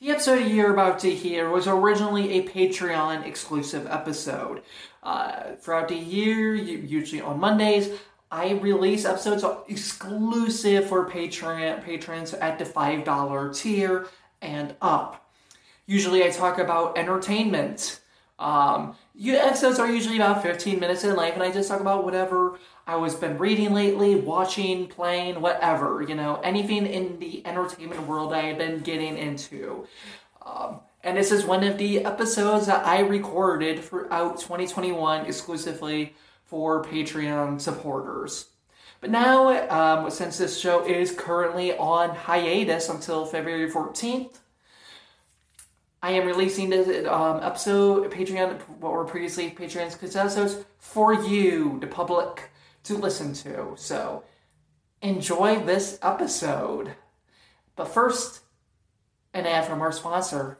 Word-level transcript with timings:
The 0.00 0.12
episode 0.12 0.46
you're 0.46 0.72
about 0.72 1.00
to 1.00 1.14
hear 1.14 1.50
was 1.50 1.68
originally 1.68 2.38
a 2.38 2.48
Patreon 2.48 3.26
exclusive 3.26 3.86
episode. 3.86 4.62
Uh, 5.02 5.56
throughout 5.60 5.88
the 5.88 5.94
year, 5.94 6.54
usually 6.54 7.20
on 7.20 7.38
Mondays, 7.38 7.90
I 8.30 8.52
release 8.52 9.04
episodes 9.04 9.44
exclusive 9.68 10.86
for 10.86 11.06
Patreon 11.06 11.84
patrons 11.84 12.32
at 12.32 12.58
the 12.58 12.64
$5 12.64 13.54
tier 13.54 14.06
and 14.40 14.74
up. 14.80 15.30
Usually 15.84 16.24
I 16.24 16.30
talk 16.30 16.58
about 16.58 16.96
entertainment. 16.96 17.99
Um, 18.40 18.96
you, 19.14 19.36
episodes 19.36 19.78
are 19.78 19.90
usually 19.90 20.16
about 20.16 20.42
15 20.42 20.80
minutes 20.80 21.04
in 21.04 21.14
length, 21.14 21.34
and 21.34 21.42
I 21.42 21.52
just 21.52 21.68
talk 21.68 21.80
about 21.80 22.04
whatever 22.04 22.58
I 22.86 22.96
was 22.96 23.14
been 23.14 23.36
reading 23.36 23.74
lately, 23.74 24.14
watching, 24.14 24.88
playing, 24.88 25.40
whatever, 25.40 26.02
you 26.02 26.14
know, 26.14 26.40
anything 26.42 26.86
in 26.86 27.18
the 27.18 27.46
entertainment 27.46 28.06
world 28.06 28.32
I 28.32 28.46
have 28.46 28.58
been 28.58 28.80
getting 28.80 29.18
into. 29.18 29.86
Um, 30.44 30.80
and 31.04 31.16
this 31.16 31.32
is 31.32 31.44
one 31.44 31.64
of 31.64 31.76
the 31.76 32.04
episodes 32.04 32.66
that 32.66 32.84
I 32.86 33.00
recorded 33.00 33.84
throughout 33.84 34.40
2021 34.40 35.26
exclusively 35.26 36.14
for 36.44 36.82
Patreon 36.82 37.60
supporters. 37.60 38.46
But 39.00 39.10
now, 39.10 39.68
um, 39.70 40.10
since 40.10 40.38
this 40.38 40.58
show 40.58 40.84
is 40.84 41.12
currently 41.12 41.76
on 41.76 42.10
hiatus 42.14 42.88
until 42.88 43.24
February 43.24 43.70
14th, 43.70 44.38
I 46.02 46.12
am 46.12 46.26
releasing 46.26 46.70
this 46.70 47.06
um, 47.06 47.42
episode, 47.42 48.10
Patreon, 48.10 48.58
what 48.78 48.92
were 48.92 49.04
previously 49.04 49.50
Patreon's 49.50 49.94
episodes, 50.16 50.64
for 50.78 51.12
you, 51.12 51.78
the 51.78 51.86
public 51.86 52.50
to 52.84 52.96
listen 52.96 53.34
to. 53.34 53.74
So 53.76 54.24
enjoy 55.02 55.62
this 55.62 55.98
episode. 56.00 56.94
But 57.76 57.88
first, 57.88 58.40
an 59.34 59.44
ad 59.44 59.66
from 59.66 59.82
our 59.82 59.92
sponsor. 59.92 60.58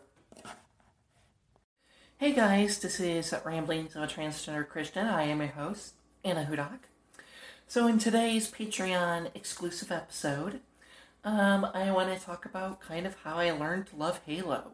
Hey 2.18 2.34
guys, 2.34 2.78
this 2.78 3.00
is 3.00 3.32
Ramblings 3.42 3.96
of 3.96 4.02
a 4.02 4.06
Transgender 4.06 4.68
Christian. 4.68 5.06
I 5.06 5.22
am 5.22 5.38
your 5.38 5.48
host, 5.48 5.94
Anna 6.22 6.46
Hudak. 6.50 6.80
So 7.66 7.86
in 7.86 7.98
today's 7.98 8.50
Patreon 8.50 9.30
exclusive 9.34 9.90
episode, 9.90 10.60
um, 11.24 11.66
I 11.72 11.90
want 11.92 12.12
to 12.14 12.22
talk 12.22 12.44
about 12.44 12.82
kind 12.82 13.06
of 13.06 13.16
how 13.24 13.36
I 13.36 13.52
learned 13.52 13.86
to 13.86 13.96
love 13.96 14.20
Halo. 14.26 14.72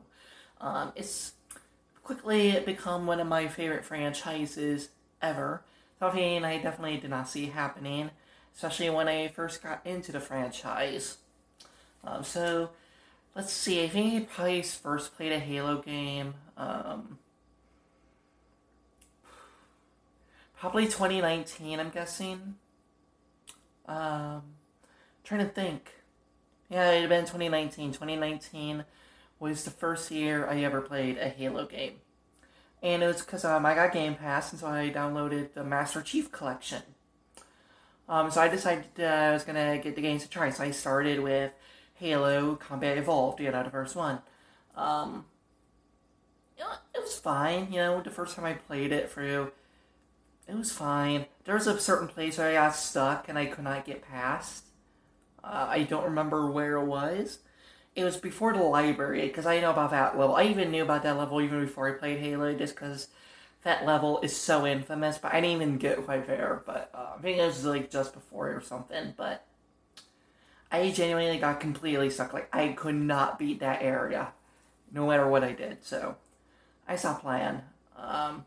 Um, 0.61 0.93
it's 0.97 1.33
quickly 2.03 2.63
become 2.65 3.07
one 3.07 3.21
of 3.21 3.27
my 3.27 3.49
favorite 3.49 3.85
franchises 3.85 4.89
ever. 5.21 5.63
Something 5.99 6.45
I 6.45 6.59
definitely 6.59 6.99
did 6.99 7.11
not 7.11 7.29
see 7.29 7.47
happening, 7.47 8.11
especially 8.55 8.91
when 8.91 9.09
I 9.09 9.29
first 9.29 9.63
got 9.63 9.85
into 9.85 10.13
the 10.13 10.21
franchise. 10.21 11.19
Um, 12.05 12.23
so, 12.23 12.71
let's 13.35 13.53
see, 13.53 13.83
I 13.83 13.89
think 13.89 14.15
I 14.15 14.27
probably 14.33 14.63
first 14.63 15.17
played 15.17 15.33
a 15.33 15.39
Halo 15.39 15.83
game, 15.83 16.35
um, 16.57 17.19
probably 20.59 20.85
2019, 20.85 21.81
I'm 21.81 21.91
guessing. 21.91 22.57
Um, 23.87 24.43
trying 25.25 25.47
to 25.47 25.53
think. 25.53 25.93
Yeah, 26.69 26.91
it 26.91 27.01
had 27.03 27.09
been 27.09 27.23
2019. 27.23 27.93
2019 27.93 28.85
was 29.39 29.65
the 29.65 29.71
first 29.71 30.11
year 30.11 30.47
I 30.47 30.61
ever 30.63 30.81
played 30.81 31.19
a 31.19 31.29
Halo 31.29 31.67
game 31.67 32.01
and 32.83 33.03
it 33.03 33.07
was 33.07 33.23
because 33.23 33.45
um, 33.45 33.67
I 33.67 33.75
got 33.75 33.93
Game 33.93 34.15
Pass, 34.15 34.53
and 34.53 34.61
so 34.61 34.69
I 34.69 34.91
downloaded 34.91 35.55
the 35.55 35.65
Master 35.65 36.03
Chief 36.03 36.31
Collection. 36.31 36.83
Um, 38.09 38.31
so 38.31 38.41
I 38.41 38.49
decided 38.49 38.85
uh, 38.99 39.03
I 39.03 39.33
was 39.33 39.43
gonna 39.43 39.79
get 39.79 39.97
the 39.97 40.03
games 40.03 40.23
to 40.23 40.29
try. 40.29 40.51
So 40.51 40.63
I 40.63 40.71
started 40.71 41.21
with 41.21 41.53
Halo 41.95 42.55
Combat 42.57 42.99
Evolved, 42.99 43.41
you 43.41 43.51
know, 43.51 43.63
the 43.63 43.71
first 43.71 43.97
one. 43.97 44.21
Um, 44.77 45.25
you 46.57 46.65
know, 46.65 46.71
it 46.95 47.01
was 47.01 47.19
fine. 47.19 47.73
You 47.73 47.81
know, 47.81 48.01
the 48.01 48.11
first 48.11 48.37
time 48.37 48.45
I 48.45 48.55
played 48.55 48.93
it 48.93 49.11
through, 49.11 49.51
it 50.47 50.55
was 50.55 50.71
fine. 50.71 51.27
There 51.45 51.55
was 51.55 51.67
a 51.67 51.81
certain 51.81 52.09
place 52.09 52.39
where 52.39 52.51
I 52.51 52.53
got 52.53 52.77
stuck 52.77 53.29
and 53.29 53.37
I 53.37 53.47
could 53.47 53.65
not 53.65 53.85
get 53.85 54.03
past. 54.03 54.65
Uh, 55.43 55.67
I 55.69 55.83
don't 55.83 56.05
remember 56.05 56.51
where 56.51 56.77
it 56.77 56.87
was 56.87 57.41
it 57.97 58.05
was 58.05 58.19
before 58.19 58.53
the 58.53 58.63
library 58.63 59.23
because 59.23 59.47
I 59.47 59.59
know 59.59 59.71
about 59.71 59.91
that 59.91 60.19
level. 60.19 60.37
I 60.37 60.45
even 60.45 60.71
knew 60.71 60.83
about 60.83 61.03
that 61.05 61.17
level 61.17 61.41
even 61.41 61.61
before 61.61 61.89
I 61.89 61.99
played 61.99 62.21
Halo, 62.21 62.55
just 62.55 62.75
because 62.75 63.09
that 63.65 63.87
level 63.87 64.21
is 64.21 64.37
so 64.37 64.67
infamous. 64.67 65.17
But 65.17 65.33
I 65.33 65.41
didn't 65.41 65.57
even 65.57 65.79
get 65.79 66.05
quite 66.05 66.27
there. 66.27 66.63
But 66.67 66.91
uh, 66.95 67.15
I 67.19 67.23
think 67.23 67.39
it 67.39 67.47
was 67.47 67.65
like 67.65 67.91
just 67.91 68.13
before 68.13 68.55
or 68.55 68.61
something. 68.61 69.15
But 69.17 69.47
I 70.71 70.91
genuinely 70.91 71.39
got 71.39 71.59
completely 71.59 72.11
stuck. 72.11 72.35
Like 72.35 72.55
I 72.55 72.69
could 72.69 72.95
not 72.95 73.39
beat 73.39 73.61
that 73.61 73.83
area, 73.83 74.29
no 74.93 75.07
matter 75.07 75.27
what 75.27 75.43
I 75.43 75.53
did. 75.53 75.83
So 75.83 76.17
I 76.87 76.97
stopped 76.97 77.23
playing. 77.23 77.63
Um, 77.97 78.45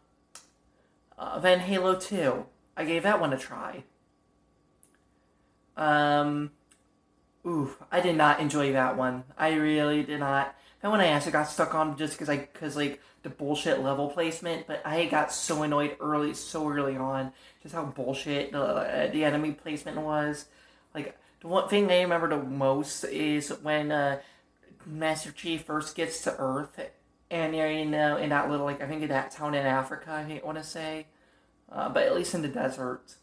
uh, 1.18 1.40
then 1.40 1.62
Halo 1.62 1.96
Two, 1.96 2.46
I 2.78 2.86
gave 2.86 3.02
that 3.02 3.20
one 3.20 3.34
a 3.34 3.38
try. 3.38 3.84
Um, 5.76 6.52
Ooh, 7.46 7.76
I 7.92 8.02
did 8.02 8.18
not 8.18 8.40
enjoy 8.40 8.74
that 8.74 8.98
one. 8.98 9.24
I 9.38 9.54
really 9.54 10.04
did 10.04 10.20
not. 10.20 10.56
That 10.82 10.90
one 10.90 11.00
I 11.00 11.08
actually 11.08 11.32
got 11.34 11.50
stuck 11.50 11.74
on 11.74 11.98
just 11.98 12.14
because 12.14 12.30
I, 12.30 12.38
because 12.38 12.76
like 12.76 13.02
the 13.24 13.30
bullshit 13.30 13.82
level 13.82 14.10
placement. 14.10 14.68
But 14.68 14.86
I 14.86 15.06
got 15.06 15.32
so 15.32 15.64
annoyed 15.64 15.96
early, 16.00 16.34
so 16.34 16.68
early 16.70 16.98
on, 16.98 17.32
just 17.62 17.76
how 17.76 17.86
bullshit 17.86 18.52
the 18.52 18.62
uh, 18.62 19.12
the 19.12 19.24
enemy 19.24 19.52
placement 19.52 19.98
was. 19.98 20.46
Like 20.94 21.18
the 21.42 21.48
one 21.48 21.70
thing 21.70 21.90
I 21.90 22.02
remember 22.02 22.30
the 22.30 22.44
most 22.44 23.04
is 23.06 23.50
when 23.62 23.92
uh, 23.92 24.20
Master 24.86 25.32
Chief 25.32 25.64
first 25.64 25.96
gets 25.96 26.22
to 26.24 26.36
Earth, 26.38 26.80
and 27.32 27.56
you 27.56 27.86
know, 27.86 28.18
in 28.18 28.30
that 28.30 28.50
little 28.50 28.66
like 28.66 28.82
I 28.82 28.88
think 28.88 29.02
in 29.02 29.10
that 29.10 29.32
town 29.32 29.56
in 29.56 29.66
Africa. 29.66 30.12
I 30.12 30.42
want 30.46 30.58
to 30.58 30.64
say, 30.64 31.08
uh, 31.72 31.90
but 31.90 32.04
at 32.04 32.16
least 32.16 32.34
in 32.34 32.42
the 32.42 32.48
desert. 32.50 33.16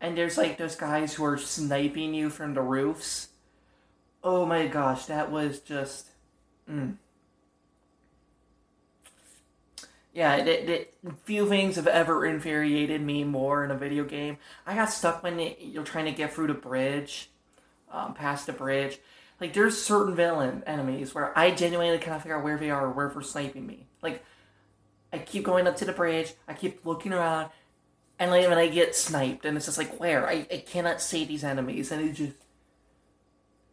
And 0.00 0.16
there's 0.16 0.38
like 0.38 0.56
those 0.56 0.76
guys 0.76 1.14
who 1.14 1.24
are 1.24 1.36
sniping 1.38 2.14
you 2.14 2.30
from 2.30 2.54
the 2.54 2.62
roofs 2.62 3.28
oh 4.22 4.46
my 4.46 4.66
gosh, 4.66 5.06
that 5.06 5.30
was 5.30 5.60
just. 5.60 6.10
Mm. 6.70 6.96
Yeah, 10.12 10.36
it, 10.36 10.68
it, 10.68 10.94
few 11.24 11.48
things 11.48 11.76
have 11.76 11.86
ever 11.86 12.26
infuriated 12.26 13.00
me 13.00 13.22
more 13.22 13.64
in 13.64 13.70
a 13.70 13.76
video 13.76 14.04
game. 14.04 14.38
I 14.66 14.74
got 14.74 14.90
stuck 14.90 15.22
when 15.22 15.38
it, 15.38 15.58
you're 15.60 15.84
trying 15.84 16.06
to 16.06 16.12
get 16.12 16.32
through 16.32 16.48
the 16.48 16.54
bridge, 16.54 17.30
um, 17.92 18.14
past 18.14 18.46
the 18.46 18.52
bridge. 18.52 18.98
Like, 19.40 19.52
there's 19.52 19.80
certain 19.80 20.16
villain 20.16 20.64
enemies 20.66 21.14
where 21.14 21.36
I 21.38 21.52
genuinely 21.52 21.96
cannot 21.98 22.22
figure 22.22 22.36
out 22.36 22.44
where 22.44 22.58
they 22.58 22.70
are 22.70 22.86
or 22.86 22.90
where 22.90 23.08
they're 23.08 23.22
sniping 23.22 23.66
me. 23.66 23.86
Like, 24.02 24.24
I 25.12 25.18
keep 25.18 25.44
going 25.44 25.68
up 25.68 25.76
to 25.76 25.84
the 25.84 25.92
bridge, 25.92 26.34
I 26.48 26.54
keep 26.54 26.84
looking 26.84 27.12
around, 27.12 27.50
and 28.20 28.30
like 28.30 28.48
when 28.48 28.58
I 28.58 28.68
get 28.68 28.94
sniped, 28.94 29.44
and 29.44 29.56
it's 29.56 29.66
just 29.66 29.78
like, 29.78 29.98
where? 29.98 30.28
I, 30.28 30.46
I 30.52 30.62
cannot 30.64 31.00
see 31.00 31.24
these 31.24 31.42
enemies, 31.42 31.90
and 31.90 32.08
it 32.08 32.12
just 32.12 32.36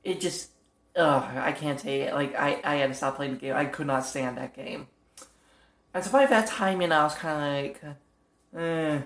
it 0.08 0.22
just, 0.22 0.52
ugh, 0.96 1.24
I 1.36 1.52
can't 1.52 1.78
take 1.78 2.04
it. 2.04 2.14
Like, 2.14 2.34
I, 2.40 2.62
I 2.64 2.76
had 2.76 2.88
to 2.88 2.94
stop 2.94 3.18
playing 3.18 3.34
the 3.34 3.40
game. 3.40 3.54
I 3.54 3.66
could 3.66 3.88
not 3.88 4.06
stand 4.06 4.38
that 4.38 4.56
game. 4.56 4.88
And 5.94 6.02
so 6.02 6.12
by 6.12 6.26
that 6.28 6.48
time, 6.48 6.82
you 6.82 6.88
know, 6.88 7.00
I 7.00 7.04
was 7.04 7.16
kind 7.16 7.36
of 7.36 7.84
like, 7.84 8.62
eh. 8.64 9.02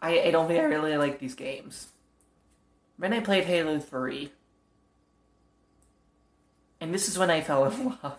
I, 0.00 0.20
I 0.22 0.30
don't 0.32 0.48
think 0.48 0.58
I 0.58 0.64
really 0.64 0.96
like 0.96 1.20
these 1.20 1.36
games. 1.36 1.86
Then 2.98 3.12
I 3.12 3.20
played 3.20 3.44
Halo 3.44 3.78
3. 3.78 4.32
And 6.80 6.92
this 6.92 7.08
is 7.08 7.16
when 7.16 7.30
I 7.30 7.40
fell 7.42 7.66
in 7.66 7.84
love. 8.02 8.18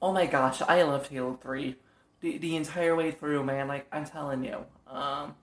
Oh 0.00 0.14
my 0.14 0.24
gosh, 0.24 0.62
I 0.62 0.82
loved 0.84 1.10
Halo 1.10 1.34
3. 1.34 1.76
The, 2.20 2.38
the 2.38 2.56
entire 2.56 2.96
way 2.96 3.10
through, 3.10 3.44
man. 3.44 3.68
Like, 3.68 3.86
I'm 3.92 4.04
telling 4.04 4.44
you. 4.44 4.64
Um, 4.88 5.34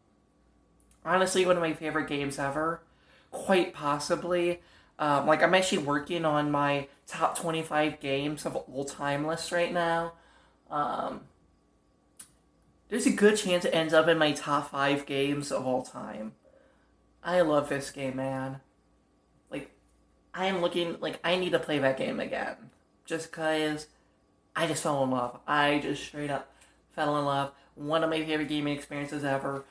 honestly, 1.05 1.45
one 1.45 1.55
of 1.55 1.61
my 1.61 1.73
favorite 1.73 2.09
games 2.09 2.37
ever 2.37 2.81
quite 3.35 3.73
possibly. 3.73 4.61
Um, 4.97 5.27
like 5.27 5.43
I'm 5.43 5.53
actually 5.53 5.79
working 5.79 6.23
on 6.23 6.51
my 6.51 6.87
top 7.05 7.37
25 7.37 7.99
games 7.99 8.45
of 8.45 8.55
all 8.55 8.85
time 8.85 9.27
list 9.27 9.51
right 9.51 9.73
now. 9.73 10.13
Um, 10.71 11.21
there's 12.87 13.05
a 13.05 13.11
good 13.11 13.35
chance 13.37 13.65
it 13.65 13.75
ends 13.75 13.93
up 13.93 14.07
in 14.07 14.17
my 14.17 14.31
top 14.31 14.71
five 14.71 15.05
games 15.05 15.51
of 15.51 15.67
all 15.67 15.83
time. 15.83 16.33
I 17.23 17.41
love 17.41 17.67
this 17.69 17.91
game, 17.91 18.15
man. 18.15 18.61
Like, 19.49 19.71
I 20.33 20.45
am 20.45 20.61
looking 20.61 20.97
like 21.01 21.19
I 21.23 21.35
need 21.35 21.51
to 21.51 21.59
play 21.59 21.79
that 21.79 21.97
game 21.97 22.19
again, 22.19 22.55
just 23.05 23.31
cause 23.31 23.87
I 24.55 24.67
just 24.67 24.83
fell 24.83 25.03
in 25.03 25.11
love. 25.11 25.39
I 25.45 25.79
just 25.79 26.03
straight 26.03 26.31
up 26.31 26.54
fell 26.95 27.17
in 27.17 27.25
love. 27.25 27.51
One 27.75 28.03
of 28.03 28.09
my 28.09 28.23
favorite 28.23 28.47
gaming 28.47 28.75
experiences 28.75 29.23
ever 29.23 29.65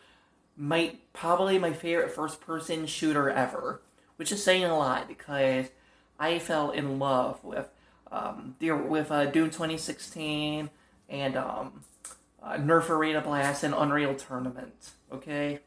might 0.57 1.13
probably 1.13 1.59
my 1.59 1.73
favorite 1.73 2.11
first 2.13 2.41
person 2.41 2.87
shooter 2.87 3.31
ever, 3.31 3.81
which 4.17 4.31
is 4.31 4.43
saying 4.43 4.65
a 4.65 4.77
lot 4.77 5.09
because 5.09 5.67
I 6.19 6.39
fell 6.39 6.71
in 6.71 6.99
love 6.99 7.43
with 7.43 7.69
um, 8.13 8.55
the, 8.61 8.73
with 8.73 9.11
uh, 9.11 9.27
Doom 9.27 9.47
2016 9.47 10.71
and 11.09 11.37
um, 11.37 11.81
uh, 12.43 12.55
Nerf 12.55 12.89
Arena 12.89 13.21
Blast 13.21 13.65
and 13.65 13.75
Unreal 13.77 14.15
Tournament. 14.15 14.93
Okay, 15.13 15.61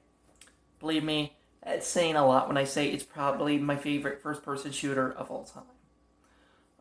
believe 0.80 1.04
me, 1.04 1.34
it's 1.66 1.88
saying 1.88 2.16
a 2.16 2.26
lot 2.26 2.48
when 2.48 2.58
I 2.58 2.64
say 2.64 2.88
it's 2.90 3.04
probably 3.04 3.58
my 3.58 3.76
favorite 3.76 4.22
first 4.22 4.44
person 4.44 4.72
shooter 4.72 5.12
of 5.12 5.30
all 5.30 5.44
time. 5.44 5.64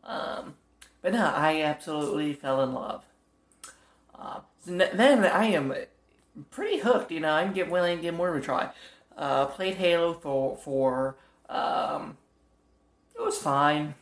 Um, 0.04 0.54
but 1.02 1.12
no, 1.12 1.24
I 1.24 1.62
absolutely 1.62 2.32
fell 2.34 2.62
in 2.62 2.72
love. 2.72 3.04
Uh, 4.14 4.40
then 4.66 5.24
I 5.24 5.46
am 5.46 5.74
pretty 6.50 6.78
hooked. 6.78 7.10
You 7.10 7.20
know, 7.20 7.30
I'm 7.30 7.52
get 7.52 7.70
willing 7.70 7.96
to 7.96 8.02
give 8.02 8.14
more 8.14 8.28
of 8.28 8.36
a 8.36 8.44
try. 8.44 8.70
Uh, 9.16 9.46
played 9.46 9.76
Halo 9.76 10.12
4 10.12 10.56
for 10.58 11.16
um, 11.48 12.18
it 13.14 13.22
was 13.22 13.38
fine. 13.38 13.94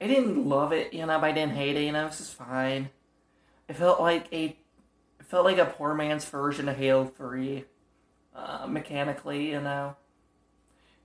I 0.00 0.06
didn't 0.06 0.48
love 0.48 0.72
it, 0.72 0.92
you 0.92 1.06
know, 1.06 1.18
but 1.18 1.26
I 1.26 1.32
didn't 1.32 1.54
hate 1.54 1.76
it. 1.76 1.84
You 1.84 1.92
know, 1.92 2.02
it 2.02 2.06
was 2.06 2.18
just 2.18 2.34
fine. 2.34 2.90
It 3.68 3.76
felt 3.76 4.00
like 4.00 4.26
a 4.32 4.56
it 5.20 5.26
felt 5.26 5.44
like 5.44 5.58
a 5.58 5.64
poor 5.64 5.94
man's 5.94 6.24
version 6.24 6.68
of 6.68 6.76
Halo 6.76 7.06
Three, 7.06 7.64
uh, 8.34 8.66
mechanically. 8.68 9.50
You 9.50 9.60
know. 9.60 9.96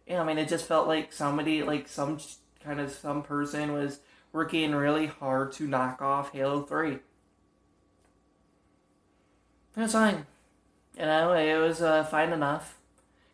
Yeah, 0.08 0.22
I 0.22 0.26
mean, 0.26 0.40
it 0.40 0.50
just 0.50 0.66
felt 0.66 0.88
like 0.88 1.14
somebody, 1.14 1.62
like 1.62 1.88
some 1.88 2.20
kind 2.64 2.80
of 2.80 2.92
some 2.92 3.22
person 3.22 3.72
was 3.74 4.00
working 4.32 4.74
really 4.74 5.06
hard 5.06 5.52
to 5.54 5.68
knock 5.68 6.02
off 6.02 6.32
Halo 6.32 6.64
3. 6.64 7.00
It 9.80 9.84
was 9.84 9.94
fine. 9.94 10.26
You 10.98 11.06
know, 11.06 11.32
it 11.32 11.58
was 11.58 11.82
uh, 11.82 12.04
fine 12.04 12.34
enough. 12.34 12.78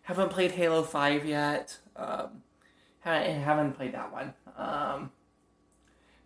Haven't 0.03 0.29
played 0.29 0.51
Halo 0.51 0.83
5 0.83 1.25
yet. 1.25 1.79
Um, 1.95 2.43
haven't, 2.99 3.73
played 3.73 3.95
that 3.95 4.13
one. 4.13 4.31
Um, 4.55 5.09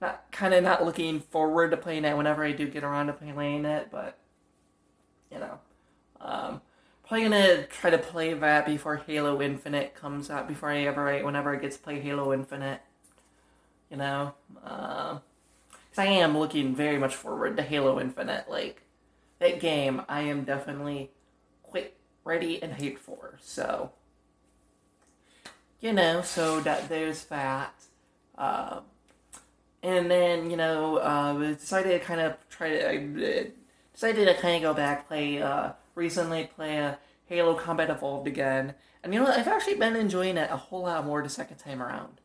not 0.01 0.29
kind 0.29 0.53
of 0.53 0.61
not 0.61 0.83
looking 0.83 1.21
forward 1.21 1.71
to 1.71 1.77
playing 1.77 2.03
it 2.03 2.17
whenever 2.17 2.43
I 2.43 2.51
do 2.51 2.67
get 2.67 2.83
around 2.83 3.07
to 3.07 3.13
playing 3.13 3.63
it, 3.63 3.87
but 3.91 4.17
you 5.31 5.39
know, 5.39 5.57
um, 6.19 6.59
probably 7.07 7.23
gonna 7.23 7.63
try 7.67 7.89
to 7.89 7.97
play 7.97 8.33
that 8.33 8.65
before 8.65 8.97
Halo 8.97 9.41
Infinite 9.41 9.95
comes 9.95 10.29
out. 10.29 10.49
Before 10.49 10.69
I 10.69 10.81
ever, 10.81 11.17
whenever 11.23 11.55
I 11.55 11.59
get 11.59 11.71
to 11.71 11.79
play 11.79 12.01
Halo 12.01 12.33
Infinite, 12.33 12.81
you 13.89 13.95
know, 13.95 14.33
because 14.53 15.21
uh, 15.97 16.01
I 16.01 16.05
am 16.07 16.37
looking 16.37 16.75
very 16.75 16.97
much 16.97 17.15
forward 17.15 17.55
to 17.55 17.63
Halo 17.63 18.01
Infinite. 18.01 18.49
Like 18.49 18.83
that 19.39 19.59
game, 19.59 20.01
I 20.07 20.21
am 20.21 20.43
definitely 20.43 21.11
quite 21.63 21.93
ready 22.23 22.61
and 22.61 22.73
hyped 22.73 22.99
for. 22.99 23.37
So, 23.41 23.91
you 25.79 25.93
know, 25.93 26.21
so 26.21 26.59
that 26.61 26.89
there's 26.89 27.25
that. 27.25 27.73
Uh, 28.37 28.81
and 29.81 30.11
then 30.11 30.49
you 30.51 30.57
know, 30.57 30.97
uh, 30.97 31.33
decided 31.53 31.99
to 31.99 32.05
kind 32.05 32.19
of 32.19 32.35
try 32.49 32.69
to 32.69 32.87
uh, 32.87 33.43
decided 33.93 34.25
to 34.25 34.33
kind 34.35 34.57
of 34.57 34.61
go 34.61 34.73
back 34.73 35.07
play. 35.07 35.41
Uh, 35.41 35.71
recently 35.95 36.49
play 36.55 36.77
a 36.77 36.97
Halo 37.25 37.55
Combat 37.55 37.89
Evolved 37.89 38.27
again, 38.27 38.73
and 39.03 39.13
you 39.13 39.21
know 39.21 39.27
I've 39.27 39.47
actually 39.47 39.75
been 39.75 39.95
enjoying 39.95 40.37
it 40.37 40.49
a 40.51 40.57
whole 40.57 40.83
lot 40.83 41.05
more 41.05 41.21
the 41.21 41.29
second 41.29 41.57
time 41.57 41.81
around. 41.81 42.21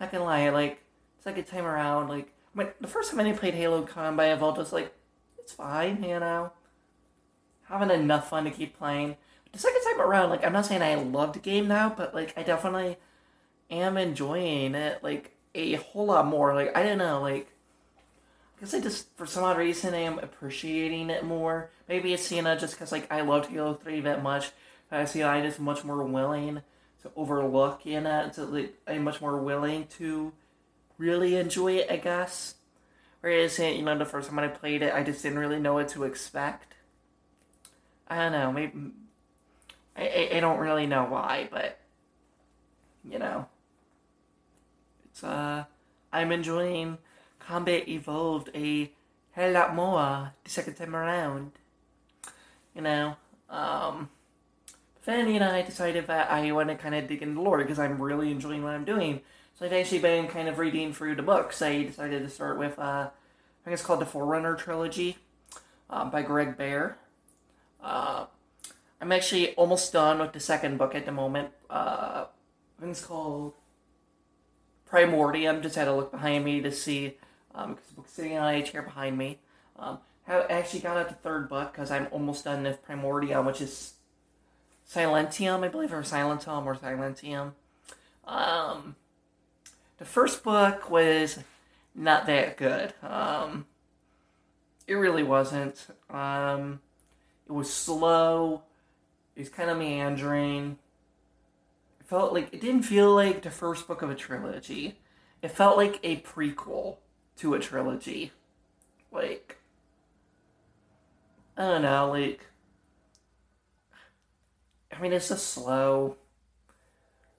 Not 0.00 0.12
gonna 0.12 0.24
lie, 0.24 0.48
like 0.50 0.82
second 1.22 1.44
time 1.44 1.64
around, 1.64 2.08
like 2.08 2.32
when 2.52 2.68
the 2.80 2.88
first 2.88 3.10
time 3.10 3.20
I 3.20 3.32
played 3.32 3.54
Halo 3.54 3.82
Combat 3.82 4.36
Evolved 4.36 4.58
was 4.58 4.72
like 4.72 4.92
it's 5.46 5.52
fine, 5.52 6.02
you 6.02 6.18
know, 6.18 6.50
having 7.68 7.88
enough 7.88 8.30
fun 8.30 8.42
to 8.44 8.50
keep 8.50 8.76
playing. 8.76 9.16
The 9.52 9.60
second 9.60 9.80
time 9.84 10.00
around, 10.00 10.30
like 10.30 10.44
I'm 10.44 10.52
not 10.52 10.66
saying 10.66 10.82
I 10.82 10.96
loved 10.96 11.36
the 11.36 11.38
game 11.38 11.68
now, 11.68 11.88
but 11.88 12.12
like 12.12 12.34
I 12.36 12.42
definitely 12.42 12.96
am 13.70 13.96
enjoying 13.96 14.74
it 14.74 15.04
like 15.04 15.36
a 15.54 15.74
whole 15.74 16.06
lot 16.06 16.26
more. 16.26 16.52
Like 16.52 16.76
I 16.76 16.82
don't 16.82 16.98
know, 16.98 17.20
like 17.20 17.46
I 17.96 18.60
guess 18.60 18.74
I 18.74 18.80
just 18.80 19.06
for 19.16 19.24
some 19.24 19.44
odd 19.44 19.56
reason 19.56 19.94
I 19.94 19.98
am 19.98 20.18
appreciating 20.18 21.10
it 21.10 21.24
more. 21.24 21.70
Maybe 21.88 22.12
it's 22.12 22.32
you 22.32 22.42
know 22.42 22.56
just 22.56 22.74
because 22.74 22.90
like 22.90 23.10
I 23.12 23.20
loved 23.20 23.46
Halo 23.48 23.74
Three 23.74 24.00
that 24.00 24.24
much. 24.24 24.50
I 24.90 25.04
see 25.04 25.22
I'm 25.22 25.44
just 25.44 25.60
much 25.60 25.84
more 25.84 26.02
willing 26.02 26.60
to 27.02 27.10
overlook 27.14 27.86
you 27.86 28.00
know 28.00 28.30
so 28.32 28.46
like, 28.46 28.74
I'm 28.88 29.04
much 29.04 29.20
more 29.20 29.36
willing 29.38 29.86
to 29.98 30.32
really 30.98 31.36
enjoy 31.36 31.74
it. 31.74 31.86
I 31.88 31.98
guess. 31.98 32.55
Whereas 33.26 33.58
you 33.58 33.82
know 33.82 33.98
the 33.98 34.04
first 34.04 34.28
time 34.28 34.38
I 34.38 34.46
played 34.46 34.82
it, 34.82 34.94
I 34.94 35.02
just 35.02 35.20
didn't 35.20 35.40
really 35.40 35.58
know 35.58 35.74
what 35.74 35.88
to 35.88 36.04
expect. 36.04 36.74
I 38.06 38.18
don't 38.18 38.30
know. 38.30 38.52
Maybe 38.52 38.72
I, 39.96 40.02
I, 40.06 40.36
I 40.36 40.40
don't 40.40 40.60
really 40.60 40.86
know 40.86 41.06
why, 41.06 41.48
but 41.50 41.80
you 43.02 43.18
know, 43.18 43.46
it's 45.06 45.24
uh, 45.24 45.64
I'm 46.12 46.30
enjoying 46.30 46.98
Combat 47.40 47.88
Evolved 47.88 48.50
a 48.54 48.92
hell 49.32 49.50
lot 49.50 49.74
more 49.74 50.32
the 50.44 50.50
second 50.50 50.74
time 50.74 50.94
around. 50.94 51.50
You 52.76 52.82
know, 52.82 53.16
um, 53.50 54.08
Fanny 55.00 55.34
and 55.34 55.42
I 55.42 55.62
decided 55.62 56.06
that 56.06 56.30
I 56.30 56.52
want 56.52 56.68
to 56.68 56.76
kind 56.76 56.94
of 56.94 57.08
dig 57.08 57.22
into 57.22 57.42
lore 57.42 57.58
because 57.58 57.80
I'm 57.80 58.00
really 58.00 58.30
enjoying 58.30 58.62
what 58.62 58.74
I'm 58.74 58.84
doing. 58.84 59.22
So 59.58 59.64
I've 59.64 59.72
actually 59.72 60.00
been 60.00 60.28
kind 60.28 60.48
of 60.48 60.58
reading 60.58 60.92
through 60.92 61.14
the 61.14 61.22
books. 61.22 61.62
I 61.62 61.84
decided 61.84 62.22
to 62.22 62.28
start 62.28 62.58
with 62.58 62.78
uh, 62.78 63.08
I 63.08 63.64
think 63.64 63.72
it's 63.72 63.82
called 63.82 64.00
the 64.00 64.06
Forerunner 64.06 64.54
trilogy 64.54 65.16
uh, 65.88 66.04
by 66.04 66.22
Greg 66.22 66.58
Bear. 66.58 66.98
Uh, 67.82 68.26
I'm 69.00 69.12
actually 69.12 69.54
almost 69.54 69.94
done 69.94 70.18
with 70.18 70.34
the 70.34 70.40
second 70.40 70.76
book 70.76 70.94
at 70.94 71.06
the 71.06 71.12
moment. 71.12 71.50
Uh, 71.70 72.26
I 72.26 72.80
think 72.80 72.92
it's 72.92 73.04
called 73.04 73.54
Primordium. 74.90 75.62
Just 75.62 75.76
had 75.76 75.86
to 75.86 75.94
look 75.94 76.12
behind 76.12 76.44
me 76.44 76.60
to 76.60 76.70
see 76.70 77.16
um, 77.54 77.74
because 77.74 77.88
the 77.88 77.94
book's 77.94 78.12
sitting 78.12 78.36
on 78.36 78.54
a 78.54 78.62
chair 78.62 78.82
behind 78.82 79.16
me. 79.16 79.38
Um, 79.78 80.00
I 80.28 80.42
actually 80.50 80.80
got 80.80 80.98
out 80.98 81.08
the 81.08 81.14
third 81.14 81.48
book 81.48 81.72
because 81.72 81.90
I'm 81.90 82.08
almost 82.10 82.44
done 82.44 82.62
with 82.62 82.84
Primordium, 82.86 83.46
which 83.46 83.62
is 83.62 83.94
Silentium, 84.86 85.64
I 85.64 85.68
believe, 85.68 85.94
or 85.94 86.02
Silentum 86.02 86.66
or 86.66 86.74
Silentium. 86.74 87.52
Um, 88.26 88.96
the 89.98 90.04
first 90.04 90.42
book 90.42 90.90
was 90.90 91.38
not 91.94 92.26
that 92.26 92.56
good. 92.56 92.92
Um, 93.02 93.66
it 94.86 94.94
really 94.94 95.22
wasn't. 95.22 95.86
Um, 96.10 96.80
it 97.46 97.52
was 97.52 97.72
slow. 97.72 98.62
It 99.34 99.40
was 99.40 99.48
kind 99.48 99.70
of 99.70 99.78
meandering. 99.78 100.78
It 102.00 102.06
felt 102.06 102.32
like 102.32 102.52
it 102.52 102.60
didn't 102.60 102.82
feel 102.82 103.14
like 103.14 103.42
the 103.42 103.50
first 103.50 103.86
book 103.88 104.02
of 104.02 104.10
a 104.10 104.14
trilogy. 104.14 104.98
It 105.42 105.50
felt 105.50 105.76
like 105.76 106.00
a 106.02 106.16
prequel 106.18 106.96
to 107.36 107.54
a 107.54 107.58
trilogy. 107.58 108.32
Like, 109.12 109.58
I 111.56 111.62
don't 111.62 111.82
know, 111.82 112.10
like, 112.10 112.46
I 114.92 115.00
mean, 115.00 115.12
it's 115.12 115.28
just 115.28 115.48
slow. 115.48 116.16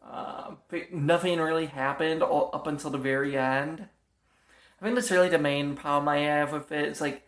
Uh, 0.10 0.56
nothing 0.92 1.40
really 1.40 1.66
happened 1.66 2.24
all, 2.24 2.50
up 2.54 2.68
until 2.68 2.90
the 2.92 2.98
very 2.98 3.38
end. 3.38 3.88
I 4.80 4.84
think 4.86 4.96
that's 4.96 5.12
really 5.12 5.30
the 5.30 5.40
main 5.40 5.76
problem 5.76 6.08
I 6.08 6.20
have 6.20 6.54
with 6.54 6.72
it. 6.72 6.88
It's 6.88 7.02
like 7.02 7.24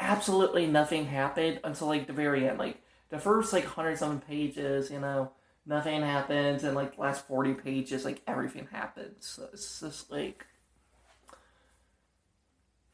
absolutely 0.00 0.66
nothing 0.66 1.06
happened 1.06 1.60
until 1.62 1.86
like 1.86 2.06
the 2.06 2.12
very 2.12 2.48
end. 2.48 2.58
Like 2.58 2.82
the 3.10 3.18
first 3.18 3.52
like 3.52 3.64
hundred 3.64 3.98
something 3.98 4.26
pages, 4.26 4.90
you 4.90 4.98
know, 4.98 5.32
nothing 5.66 6.02
happens, 6.02 6.64
and 6.64 6.74
like 6.74 6.96
the 6.96 7.02
last 7.02 7.26
forty 7.26 7.54
pages, 7.54 8.04
like 8.04 8.22
everything 8.26 8.68
happens. 8.72 9.26
So 9.26 9.48
it's 9.52 9.80
just 9.80 10.10
like 10.10 10.46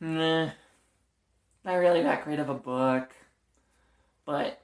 Nah, 0.00 0.50
not 1.64 1.75
really 1.75 2.02
that 2.02 2.25
great 2.25 2.38
of 2.38 2.49
a 2.49 2.54
book. 2.54 3.11
But 4.25 4.61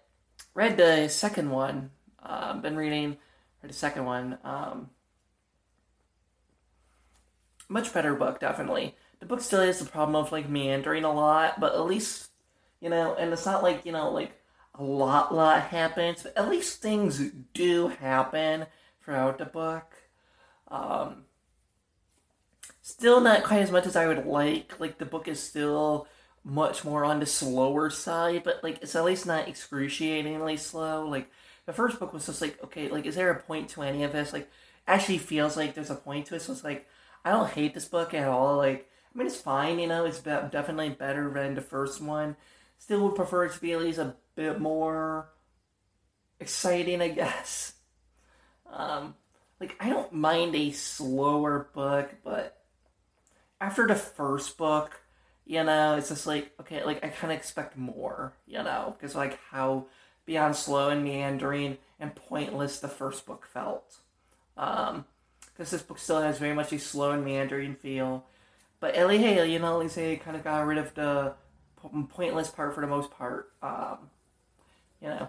read 0.54 0.76
the 0.76 1.08
second 1.08 1.50
one. 1.50 1.90
Uh, 2.22 2.54
been 2.54 2.76
reading 2.76 3.16
read 3.64 3.70
the 3.70 3.74
second 3.76 4.04
one. 4.04 4.38
Um, 4.44 4.90
much 7.68 7.92
better 7.92 8.14
book, 8.14 8.40
definitely. 8.40 8.96
The 9.20 9.26
book 9.26 9.40
still 9.40 9.60
has 9.62 9.78
the 9.78 9.86
problem 9.86 10.16
of 10.16 10.32
like 10.32 10.48
meandering 10.48 11.04
a 11.04 11.12
lot, 11.12 11.58
but 11.60 11.74
at 11.74 11.86
least 11.86 12.30
you 12.80 12.90
know, 12.90 13.14
and 13.14 13.32
it's 13.32 13.46
not 13.46 13.62
like 13.62 13.86
you 13.86 13.92
know 13.92 14.10
like 14.10 14.32
a 14.74 14.82
lot, 14.82 15.34
lot 15.34 15.62
happens. 15.62 16.22
But 16.22 16.36
at 16.36 16.50
least 16.50 16.82
things 16.82 17.30
do 17.54 17.88
happen 17.88 18.66
throughout 19.02 19.38
the 19.38 19.46
book. 19.46 19.94
Um, 20.68 21.24
Still 22.82 23.20
not 23.20 23.44
quite 23.44 23.62
as 23.62 23.70
much 23.70 23.86
as 23.86 23.96
I 23.96 24.06
would 24.06 24.26
like. 24.26 24.78
Like 24.78 24.98
the 24.98 25.06
book 25.06 25.26
is 25.26 25.42
still 25.42 26.06
much 26.44 26.84
more 26.84 27.04
on 27.04 27.18
the 27.18 27.26
slower 27.26 27.88
side, 27.88 28.42
but 28.44 28.62
like 28.62 28.82
it's 28.82 28.94
at 28.94 29.04
least 29.06 29.26
not 29.26 29.48
excruciatingly 29.48 30.58
slow. 30.58 31.08
Like 31.08 31.30
the 31.66 31.72
first 31.72 31.98
book 31.98 32.12
was 32.12 32.26
just 32.26 32.40
like, 32.40 32.62
okay, 32.64 32.88
like 32.88 33.06
is 33.06 33.14
there 33.14 33.30
a 33.30 33.40
point 33.40 33.70
to 33.70 33.82
any 33.82 34.02
of 34.04 34.12
this? 34.12 34.32
Like 34.32 34.48
actually 34.86 35.18
feels 35.18 35.56
like 35.56 35.74
there's 35.74 35.90
a 35.90 35.94
point 35.94 36.26
to 36.26 36.36
it. 36.36 36.42
So 36.42 36.52
it's 36.52 36.64
like 36.64 36.86
I 37.24 37.30
don't 37.30 37.50
hate 37.50 37.74
this 37.74 37.86
book 37.86 38.14
at 38.14 38.28
all. 38.28 38.56
Like 38.56 38.88
I 39.14 39.18
mean, 39.18 39.26
it's 39.26 39.40
fine. 39.40 39.78
You 39.78 39.86
know, 39.86 40.04
it's 40.04 40.18
be- 40.18 40.30
definitely 40.30 40.90
better 40.90 41.30
than 41.32 41.54
the 41.54 41.60
first 41.60 42.00
one. 42.00 42.36
Still 42.78 43.00
would 43.04 43.14
prefer 43.14 43.44
it 43.46 43.52
to 43.52 43.60
be 43.60 43.72
at 43.72 43.80
least 43.80 43.98
a 43.98 44.16
bit 44.34 44.60
more 44.60 45.28
exciting, 46.40 47.00
I 47.00 47.08
guess. 47.22 47.74
Um, 48.70 49.14
like 49.60 49.76
I 49.80 49.88
don't 49.88 50.12
mind 50.12 50.54
a 50.54 50.72
slower 50.72 51.68
book, 51.74 52.14
but 52.24 52.58
after 53.60 53.86
the 53.86 53.94
first 53.94 54.58
book, 54.58 55.00
you 55.46 55.62
know, 55.62 55.96
it's 55.96 56.08
just 56.08 56.26
like 56.26 56.52
okay, 56.60 56.84
like 56.84 57.04
I 57.04 57.08
kind 57.08 57.32
of 57.32 57.38
expect 57.38 57.76
more, 57.76 58.34
you 58.46 58.62
know, 58.62 58.94
because 58.98 59.14
like 59.14 59.38
how 59.50 59.86
beyond 60.26 60.56
slow 60.56 60.90
and 60.90 61.04
meandering 61.04 61.78
and 62.00 62.14
pointless 62.14 62.80
the 62.80 62.88
first 62.88 63.26
book 63.26 63.46
felt. 63.46 63.98
Um, 64.56 65.04
because 65.52 65.70
this 65.70 65.82
book 65.82 65.98
still 65.98 66.20
has 66.20 66.38
very 66.38 66.54
much 66.54 66.72
a 66.72 66.78
slow 66.78 67.12
and 67.12 67.24
meandering 67.24 67.76
feel. 67.76 68.24
but 68.80 68.96
Ellie 68.96 69.18
Haley, 69.18 69.52
you 69.52 69.58
know, 69.58 69.78
like 69.78 69.90
say, 69.90 70.16
kind 70.16 70.36
of 70.36 70.44
got 70.44 70.66
rid 70.66 70.78
of 70.78 70.94
the 70.94 71.34
pointless 72.10 72.50
part 72.50 72.74
for 72.74 72.80
the 72.80 72.86
most 72.86 73.10
part. 73.10 73.52
Um, 73.62 74.10
you 75.00 75.08
know, 75.08 75.28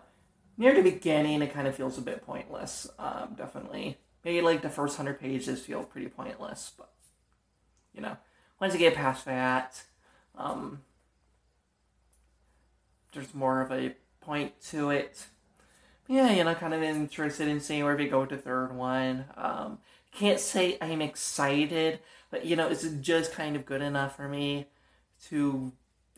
near 0.57 0.73
the 0.73 0.81
beginning, 0.81 1.41
it 1.41 1.53
kind 1.53 1.67
of 1.67 1.75
feels 1.75 1.97
a 1.97 2.01
bit 2.01 2.25
pointless. 2.25 2.89
Um, 2.97 3.35
definitely, 3.37 3.97
maybe 4.23 4.41
like 4.41 4.61
the 4.61 4.69
first 4.69 4.97
hundred 4.97 5.19
pages 5.19 5.61
feel 5.61 5.83
pretty 5.83 6.07
pointless, 6.07 6.71
but 6.77 6.91
you 7.93 8.01
know, 8.01 8.17
once 8.59 8.73
you 8.73 8.79
get 8.79 8.95
past 8.95 9.25
that, 9.25 9.83
um, 10.37 10.81
there's 13.13 13.33
more 13.33 13.61
of 13.61 13.71
a 13.71 13.93
point 14.25 14.59
to 14.69 14.89
it. 14.89 15.27
Yeah, 16.07 16.31
you 16.31 16.43
know, 16.43 16.53
kind 16.53 16.73
of 16.73 16.83
interested 16.83 17.47
in 17.47 17.59
seeing 17.59 17.83
where 17.83 17.95
we 17.95 18.07
go 18.07 18.21
with 18.21 18.29
the 18.29 18.37
third 18.37 18.75
one. 18.75 19.25
Um, 19.35 19.79
can't 20.11 20.39
say 20.39 20.77
I'm 20.81 21.01
excited, 21.01 21.99
but 22.29 22.45
you 22.45 22.55
know, 22.55 22.67
it's 22.67 22.83
just 23.01 23.33
kind 23.33 23.55
of 23.55 23.65
good 23.65 23.81
enough 23.81 24.15
for 24.15 24.27
me 24.27 24.67
to 25.29 25.71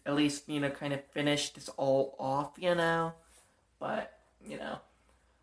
at 0.06 0.16
least, 0.16 0.48
you 0.48 0.60
know, 0.60 0.70
kind 0.70 0.94
of 0.94 1.04
finish 1.06 1.50
this 1.50 1.70
all 1.78 2.16
off, 2.18 2.54
you 2.58 2.74
know. 2.74 3.14
But, 3.80 4.18
you 4.44 4.58
know, 4.58 4.80